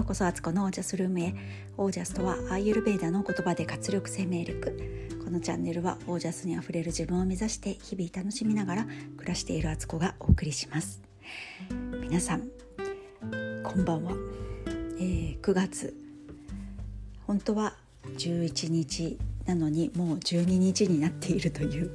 [0.00, 1.34] ようこそアツコのオージャスルームへ
[1.76, 5.10] オージャスとはアーユルベーダの言葉で活力生命力。
[5.22, 8.86] このチャンネルはオージャスにあふれる自分を目指して日々楽しみながら
[9.18, 11.02] 暮らしているアツコがお送りします。
[12.00, 12.48] 皆さん
[13.62, 14.12] こんばんは、
[14.98, 15.94] えー、9月
[17.26, 17.74] 本当は
[18.16, 21.94] 11日なのにもう12日になっているという、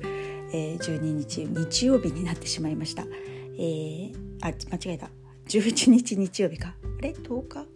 [0.54, 5.10] えー、12日日曜日になってしまいました、えー、あ間違えた。
[5.48, 6.76] 11日日曜日か。
[7.00, 7.75] あれ？10日？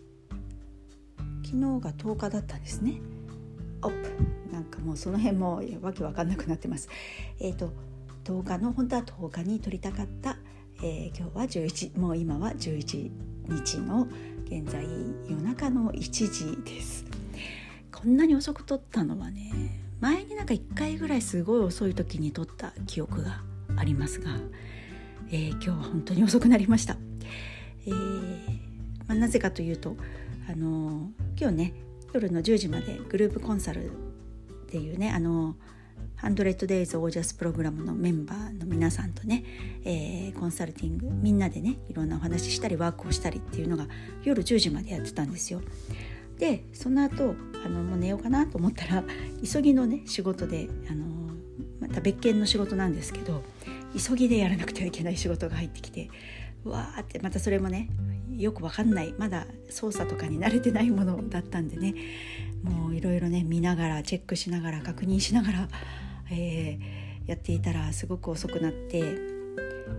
[1.49, 3.02] 昨日が10日だったんですね。
[3.81, 6.90] オップなんかもうその辺もわけわかんなくなってます。
[7.40, 7.73] えっ、ー、と
[8.23, 10.38] 10日の本当は10日に撮りたかった、
[10.84, 13.12] えー、今日は11もう今は11
[13.49, 14.07] 日の
[14.45, 14.85] 現在
[15.27, 17.04] 夜中の1時です。
[17.91, 19.52] こんなに遅く撮ったのはね
[19.99, 23.41] 前になんか1回ぐらいすごい遅い時に撮った記憶が
[23.76, 24.38] ありますが、
[25.31, 26.95] えー、今日は本当に遅くなりました。
[27.88, 28.48] えー、
[29.07, 29.98] まあ、なぜかというと、
[30.49, 31.73] あの今日ね
[32.11, 33.91] 夜の10時までグループコンサルっ
[34.67, 35.55] ていうねあの
[36.23, 39.43] 100days オージャスプログラムのメンバーの皆さんとね、
[39.85, 43.85] えー、コンサルティングみんなでねいろんなお話ししたりワークをしたりっていうのが
[44.23, 45.61] 夜10時までやってたんですよ。
[46.39, 49.03] でその後あのもう寝ようかなと思ったら
[49.43, 51.05] 急ぎのね仕事であの
[51.79, 53.43] また別件の仕事なんですけど
[53.95, 56.09] 急ぎでやらなくてはいけない仕事が入ってきて
[56.65, 57.89] うわーってまたそれもね
[58.40, 59.13] よくわかんない。
[59.18, 61.93] まだ操作とかに慣れてないものだったんでね。
[62.63, 65.68] もういろいろね見ながらチェックしながら確認しながら、
[66.31, 69.01] えー、やっていたらすごく遅くなって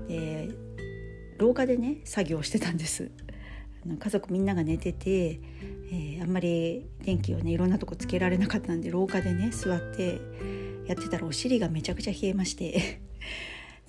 [0.08, 0.48] で
[1.38, 3.10] 廊下でね作業してたんです。
[3.98, 5.40] 家族みんなが寝てて、
[5.90, 10.20] えー、あんまり電気をねいろんなとこつけられなかったんで廊下でね座って
[10.86, 13.00] やってたらお尻がめちゃくちゃ冷えまして。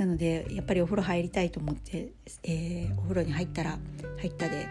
[0.01, 3.77] なのでやっぱりお風呂入りたいと思って、えー、お風呂に入ったら
[4.17, 4.67] 入ったで、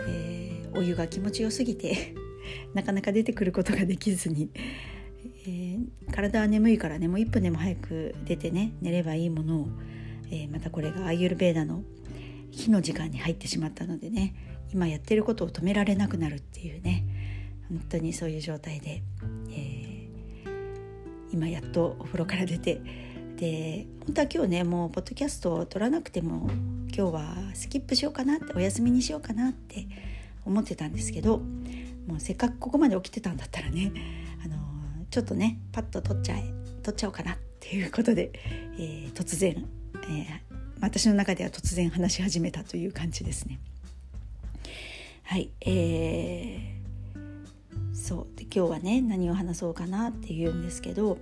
[0.00, 2.14] えー、お湯が気持ちよすぎて
[2.74, 4.50] なかなか出てくることができずに、
[5.46, 9.68] えー、体は眠いからねもう1分でも早く出てね寝ればいいものを、
[10.30, 11.82] えまたこれがアイユルベーダの
[12.50, 14.34] 火の時間に入ってしまったのでね
[14.70, 17.06] 今やってることを止められなくなるっていうね
[17.70, 19.02] 本当にそういう状態で、
[19.50, 20.08] え
[21.32, 22.82] 今やっとお風呂から出て
[23.36, 26.48] で本当は今日ねもうポッドキャストを撮らなくても
[26.94, 29.86] 今日はスキップしようかなってお休みにしようかなって
[30.44, 31.38] 思ってたんですけど
[32.06, 33.92] もうせっかくここまで起きてたんだったらね
[34.44, 34.56] あの
[35.10, 36.44] ちょっとねパッと撮っちゃえ
[36.82, 38.30] 撮っちゃおうかなっていうことで、
[38.78, 40.40] えー、突然、えー、
[40.80, 43.58] 私の中では突然話し始めたという感じですね。
[45.22, 51.18] はいえー、そうで今日はね何を話そうかなっていうんですけど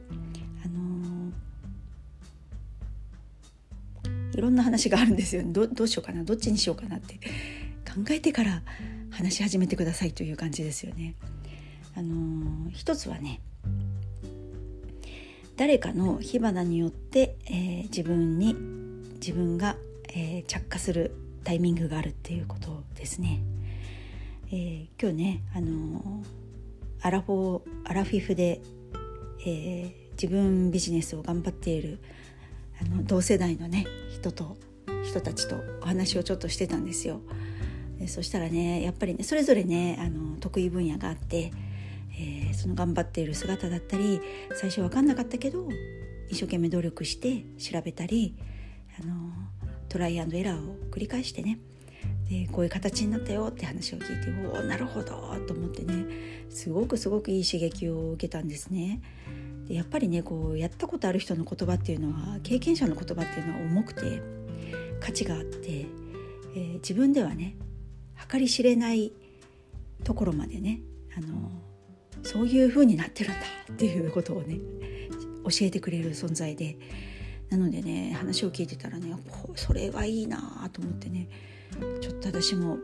[4.34, 8.62] いろんな話があるんですよどどうしようかなどっちにしようかなって考えてから
[9.10, 11.14] 話し始めてくださいという感じですよね。
[11.94, 13.40] あのー、一つはね
[15.56, 18.54] 誰かの火花によって、えー、自分に
[19.16, 19.76] 自分が、
[20.08, 21.14] えー、着火する
[21.44, 23.42] タイミングがあるっていうことですね。
[24.50, 26.22] え今日ね、あの
[27.00, 28.60] アラフォーアラフィフで、
[29.46, 32.00] え自分ビジネスを頑張っている
[32.82, 34.56] あの同世代のね人と
[35.04, 37.20] 人たちとお話をちょっとしてたんですよ。
[37.98, 41.52] でそしたらねやっぱりねそれぞれねあの得意分野があって、
[42.18, 44.20] えー、その頑張っている姿だったり
[44.54, 45.68] 最初分かんなかったけど
[46.28, 48.34] 一生懸命努力して調べたり
[49.00, 49.32] あの
[49.88, 51.58] トライアンドエラーを繰り返してね
[52.28, 56.06] でこういう形になったよって話を聞いておおなるほどと思ってね
[56.50, 59.00] すごくすごくいい刺激を受けたんですね。
[59.72, 64.20] でやっぱりねこうやったことある人の言葉っていうのは経験者の言葉っていうのは重くて
[65.00, 67.56] 価値があって、えー、自分ではね
[68.30, 69.12] 計り知れない
[70.04, 70.80] ところまでね
[71.16, 71.50] あの
[72.22, 73.38] そういう風になってるんだ
[73.72, 74.58] っていうことをね
[75.44, 76.76] 教えてくれる存在で
[77.48, 79.16] なのでね話を聞いてたらね
[79.56, 81.28] それはいいなと思ってね
[82.02, 82.76] ちょっと私も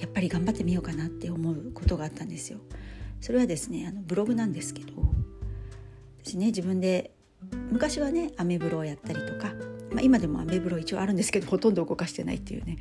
[0.00, 2.60] やっぱり頑張ってみようかなって思うことがあったんですよ。
[3.20, 4.92] それはですねあのブログなんですけど
[6.24, 7.12] 私ね自分で
[7.70, 9.52] 昔はねアメブロをやったりとか、
[9.90, 12.78] まあ、今でもアメブロ一応あるんですけどほとんど動かしてないっていうね、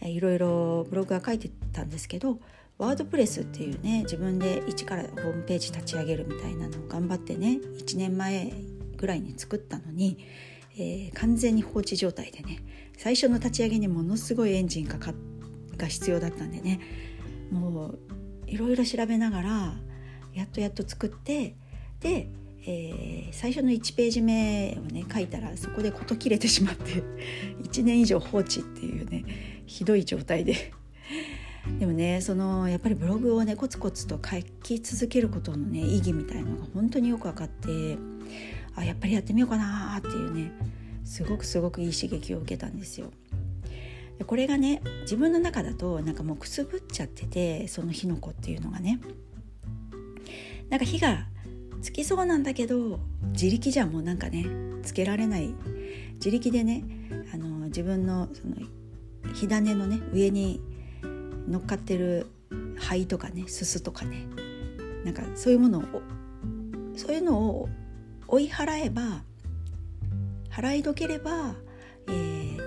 [0.00, 2.38] えいろいろブログは書いてたんですけど
[2.78, 8.52] ワードプレスっていうね自分で一からホームページ立ち上げるみたいなのを頑張ってね1年前
[8.96, 10.18] ぐらいに作ったのに、
[10.74, 12.58] えー、完全に放置状態でね
[12.98, 15.14] 最初の立ち上げにものすごいエンジンかか
[15.76, 16.80] が必要だったんでね
[17.52, 17.98] もう
[18.46, 19.74] いろいろ調べながら
[20.34, 21.54] やっとやっと作って
[22.00, 22.28] で
[22.64, 27.02] えー、最初の1ページ目をね書いたらそこで事切れてしまって
[27.64, 29.24] 1年以上放置っていうね
[29.66, 30.72] ひどい状態で
[31.80, 37.98] でもねそのやっぱりブログをねコツコツと書き続けることのね意義みたいのが本当によく分かって
[38.74, 40.52] あやっぱりやってみようかなっていうね
[41.04, 43.10] すごくすごくいい刺激を受けたんですよ。
[44.18, 49.00] でこれがね自分の中だとなんかもうくすぶっちゃっててその火の粉っていうのがね
[50.70, 51.26] なんか火が
[51.82, 53.00] つきそうなんだけど
[53.32, 54.46] 自力じゃもうなんかね
[54.82, 55.54] つけられない。
[56.14, 56.84] 自力でね
[57.34, 58.54] あの自分のその
[59.34, 60.60] 火種のね上に
[61.48, 62.28] 乗っかってる
[62.78, 64.26] 灰とかねすすとかね
[65.04, 65.82] なんかそういうものを
[66.94, 67.68] そういうのを
[68.28, 69.24] 追い払えば
[70.50, 71.54] 払いどければ、
[72.08, 72.58] えー、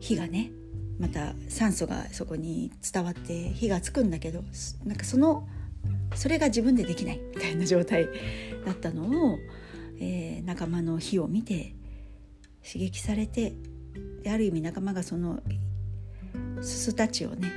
[0.00, 0.50] 火がね
[0.98, 4.44] また酸素がそこに伝わって火がつくんだけど
[4.84, 5.48] なんかその
[6.14, 8.08] それが自分でできないみたいな状態
[8.64, 9.38] だったのを、
[9.98, 11.74] えー、仲間の火を見て
[12.66, 13.54] 刺激されて
[14.22, 15.40] である意味仲間がその
[16.62, 17.52] すすたちをね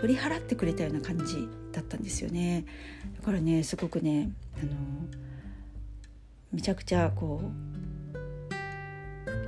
[0.00, 2.64] 取り払ってくれたような感じだったんですよね。
[3.18, 4.72] だからねすごくねあの
[6.52, 7.40] めちゃくちゃこ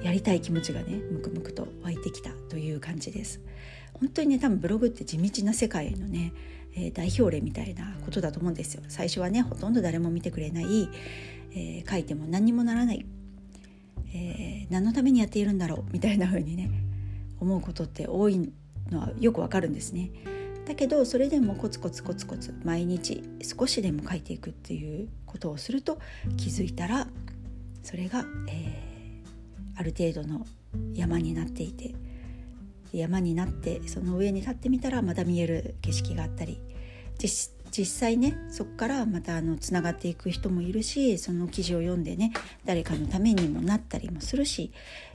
[0.03, 3.41] うやりたい気持ちがねムクムクと湧いてきたという感じです。
[3.95, 6.33] 本当にね多分ブログって地道な世界のね、
[6.77, 10.89] え、代表例みたいなことだと思うんですよ最初はねほとんど誰も見てくれない、
[11.53, 13.07] えー、書いても何にもならない、
[14.13, 16.71] えー、何のためにやっているんだろうみたいな風にね
[17.41, 18.53] 思うことって多い
[18.91, 20.11] のはよくわかるんですね。
[20.67, 25.99] だけどそれでもコツコツコツコツ毎日少しでも書いていくっていうことをすると
[26.39, 27.07] 気づいたら
[27.83, 30.47] それが、えー、ある程度の
[30.95, 31.95] 山になっていて
[32.99, 36.61] 山になってその上に立ってみたらまた見える景色があったり
[37.19, 42.33] 実際ねそこからまたあのつながっていく人もいるしその記事を読んでね
[42.65, 44.73] 誰かのためにもなったりもするし、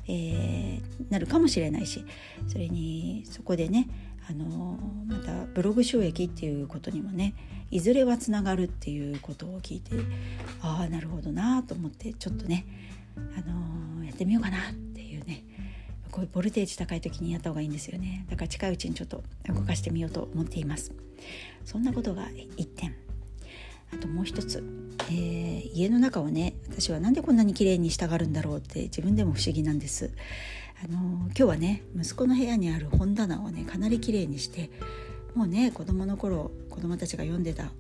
[0.08, 0.82] えー、
[1.12, 2.06] なるかもしれないし
[2.48, 3.88] それにそこでね
[4.30, 4.78] あの
[5.08, 7.34] またブログ収益っていうことにもね
[7.72, 9.92] いずれはつながるっていうことを聞いて
[10.62, 12.66] ああなるほどなと思ってちょっとね、
[13.38, 15.44] あのやってみようかなっていうね
[16.12, 18.26] こういうボルテージ高い時にやった方がいいんですよね。
[18.30, 20.92] だから近いうちにちょっと動かしてみようと思っています。
[21.66, 22.96] そんなことが1点。
[23.92, 24.64] あともう一つ、
[25.10, 30.12] えー、家の中をね私は何でこんなに綺麗にしたがるんだろうって自分でも不思議なんです。
[30.84, 34.70] あの今日はね息子の部屋にある本棚をねかなり綺麗にして
[35.36, 37.72] もうね子供の頃子供たちが読んでた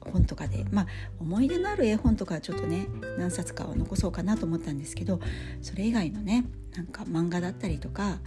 [0.00, 0.86] 本とかでまあ
[1.20, 2.86] 思い出のある絵本とかちょっとね
[3.18, 5.20] 何冊かは残そうかなと思ったんですけど
[5.60, 6.44] それ以外のね
[6.76, 8.18] なんか漫画だったりとか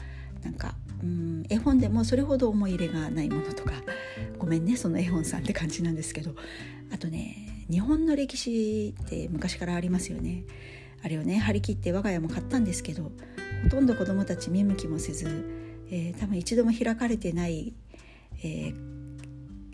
[0.44, 3.74] なんかうん絵本でもそれほど思い入れがないものとか
[4.38, 6.36] ごめんねその絵本さんって感じなんですけど
[6.94, 10.44] あとね日本の歴史って昔からありますよね。
[11.02, 13.12] あれをね張り切って我が家も買ったんですけど
[13.64, 15.46] ほとんど子どもたち見向きもせず、
[15.90, 17.74] えー、多分一度も開かれてない、
[18.44, 18.74] えー、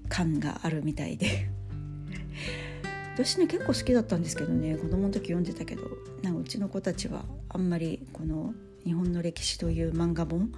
[0.08, 1.50] 感があるみたいで。
[3.16, 5.84] 私ね結構好きだったんですけどね子供の時読んでたけど
[6.22, 7.24] なんかうちの子たちは
[7.56, 8.54] あんまりこの
[8.84, 10.52] 日本の歴史という漫画本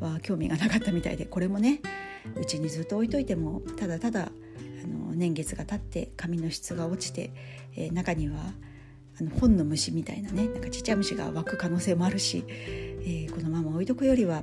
[0.00, 1.80] は興味がなかったみたいでこれもね
[2.40, 4.30] うちにずっと置いといてもただただ
[4.82, 7.32] あの年月が経って紙の質が落ちて、
[7.76, 8.40] えー、中には
[9.20, 14.42] あの本の虫みたいなねなんかちっちゃい虫が湧く可能性もあるし、えー、このまま置いとくよりは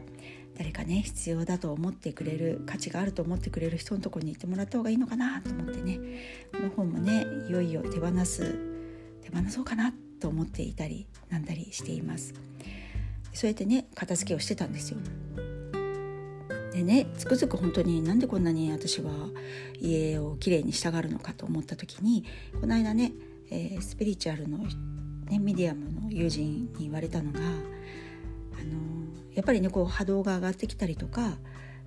[0.59, 5.99] 誰かね必要だと思ってくれる価値があると思ってくれる人のとこに行ってもらった方がいいのかなと思ってね
[6.53, 8.55] この本もねいよいよ手放す
[9.23, 12.33] 手放そうかなってと思っていたりなんだりしています。
[13.31, 14.97] そうやってね片付けをしてたんですよ。
[16.73, 19.11] でねつくづく本当になんでこんなに私は
[19.79, 22.25] 家をきれいにしたがるのかと思った時に
[22.59, 23.11] この間ね、
[23.51, 24.57] えー、スピリチュアルの、
[25.29, 27.53] ね、ミディアムの友人に言われたのがあの
[29.35, 31.37] やっぱりねこう波動が上がってきたりとか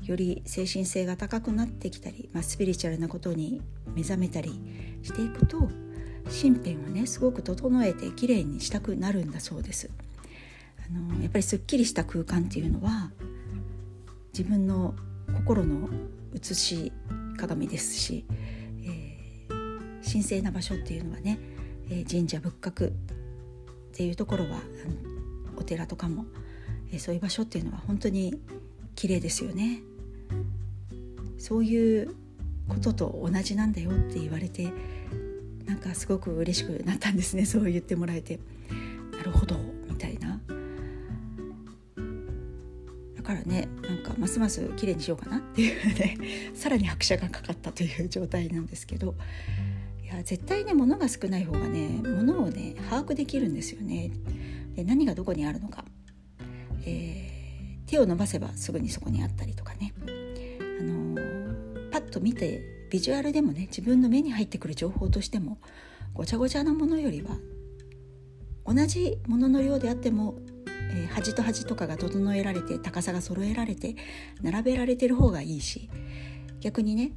[0.02, 3.60] より精神性が高くなってきたり、まあ、スピリチュアルなことに
[3.96, 4.52] 目覚めたり
[5.02, 5.68] していくと
[6.30, 9.90] 身辺をねすごく整えてきれいにしたくなるんだそうです。
[10.78, 13.10] あのやっぱりすっきりした空間っていうのは
[14.32, 14.94] 自分の
[15.34, 15.88] 心の
[16.34, 16.92] 写し
[17.36, 18.24] 鏡ですし、
[18.82, 21.38] えー、神聖な場所っていうのはね、
[21.90, 22.92] えー、神社仏閣っ
[23.92, 24.60] ていうところは
[25.56, 26.24] お寺とかも、
[26.92, 28.40] えー、そういう場所っていうのは本当に
[28.94, 29.82] 綺麗ですよね。
[31.38, 32.14] そういう
[32.68, 34.70] ことと同じなんだよって言われて
[35.68, 37.44] なんかすごく嬉しくなったんですね。
[37.46, 38.40] そう言ってもらえて。
[39.12, 39.56] なるほど。
[39.88, 40.40] みたいな。
[43.14, 45.38] だからねなんかますます綺麗にしようかな。
[45.38, 46.16] っていうね。
[46.56, 49.14] さらに拍車がかかったという状態なんですけど。
[50.02, 54.10] いや絶対ね物が少ない方がね物をね把握できるんですよね。
[54.74, 55.84] で何がどこにあるのか、
[56.86, 59.92] えー、手を伸ばせばすぐにそこにあったりとかね。
[60.80, 61.14] あの
[61.90, 65.58] パッと見てビジュアルでもね自分の目に入ってくる情報としても
[66.14, 67.36] ごちゃごちゃなものよりは
[68.66, 73.96] 同じものの量であっても、えー、端と端とかが整えられて高さが揃えられて
[74.42, 75.88] 並べられてる方がいいし
[76.60, 77.12] 逆にね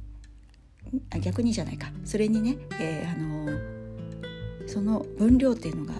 [1.10, 1.90] あ逆にじゃないか。
[2.04, 5.94] それにね、えー、あのー、その分量っていうのが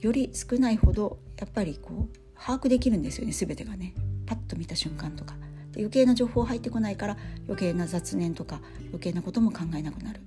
[0.00, 3.94] より少ないほどやっぱりこう把握できるんですよね全てがね。
[4.26, 5.34] パッと見た瞬間とか。
[5.74, 7.16] で余計な情報入ってこないから
[7.46, 10.20] 余計な雑念とか余計なことも考えなくなる。
[10.20, 10.22] っ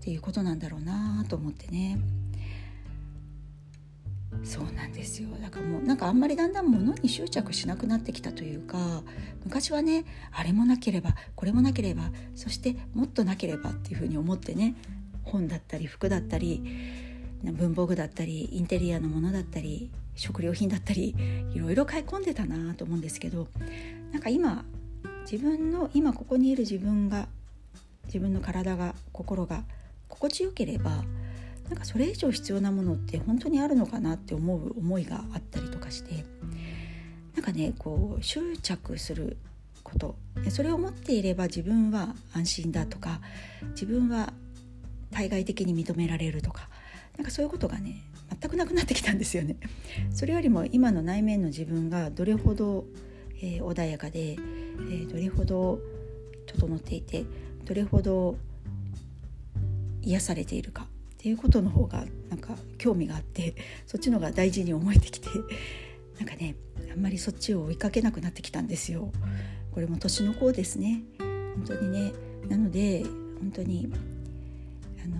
[0.00, 1.98] ていうことなんだろうなと思ってね。
[4.42, 5.28] そうなんですよ。
[5.40, 9.02] だからもうなんかあんまりだんだん物に執着しなくなってきたというか
[9.44, 14.74] 昔はねあれもなければこれもなければそしてもっとなければっていうふうに思ってね
[15.22, 16.62] 本だったり服だったり
[17.42, 21.14] 文房具だったりインテリアのものだったり食料品だったり
[21.54, 23.48] いろいろ買い込んでたなと思うんですけど
[24.14, 24.64] なんか今
[25.30, 27.26] 自分の今ここにいる自分が
[28.06, 29.64] 自分の体が心が
[30.08, 31.02] 心地よければ
[31.68, 36.24] なんかそれ以上必要なものって本当にあるのかなって思う思いがあったりとかして
[37.34, 39.36] なんかねこう執着する
[39.82, 40.14] こと
[40.48, 43.20] それを持っていれば自分は安心だとか
[43.70, 44.32] 自分は
[45.10, 46.68] 対外的に認められるとか
[47.16, 48.02] なんかそういうことがね
[48.40, 49.56] 全くなくなってきたんですよね。
[50.12, 52.84] それよりも今の内面の自分がどれほど、
[53.44, 55.78] えー、穏やかで、えー、どれほど
[56.46, 57.26] 整っていて
[57.66, 58.36] どれほど
[60.02, 60.86] 癒されているかっ
[61.18, 63.54] ていうことの方がなんか興味があって
[63.86, 65.28] そっちの方が大事に思えてきて
[66.18, 66.56] なんかね
[66.90, 69.10] あんまりそっちを追いかけなくなってきたんですよ。
[69.72, 72.12] これも年の子ですね本当にね
[72.48, 73.02] なので
[73.40, 73.92] 本当に
[75.04, 75.16] あの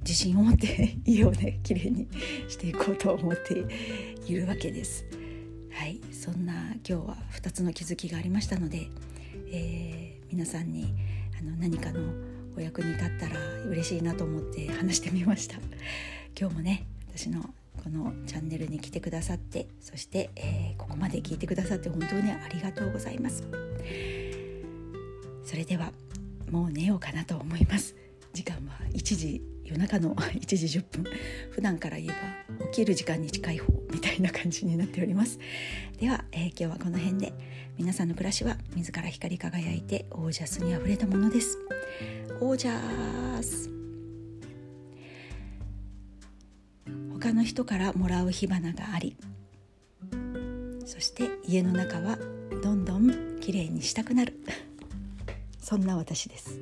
[0.00, 2.08] 自信を持って 家をね綺麗に
[2.48, 3.64] していこうと思って
[4.26, 5.21] いるわけです。
[5.74, 6.52] はい、そんな
[6.86, 8.88] 今日は2つの気づきがありましたので、
[9.50, 10.94] えー、皆さんに
[11.38, 12.00] あの何かの
[12.56, 15.56] お役に立ったら嬉しいなと思って話してみました。
[16.38, 17.42] 今日もね私の
[17.82, 23.44] このチャンネルに来てくださってそして、えー、ここまで聞いてくださって本当にありがとうございます。
[25.44, 25.92] それでは
[26.50, 27.96] もう寝ようかなと思います。
[28.32, 31.04] 時間は1時夜中の 1時10分
[31.50, 32.08] 普段から言え
[32.58, 35.38] ば起きる時間に近い方みたいな感じになっております。
[35.98, 37.32] では、えー、今日はこの辺で
[37.78, 41.58] 皆さんの暮らしは自ら光り輝いてオージャスにあふれたものです。
[42.40, 43.70] オージャス
[47.12, 49.16] 他の人からもらう火花があり
[50.84, 52.18] そして家の中は
[52.62, 54.34] どんどん綺麗にしたくなる。
[55.58, 56.60] そんな私です。